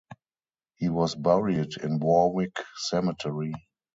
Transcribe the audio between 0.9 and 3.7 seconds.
buried in Warwick Cemetery.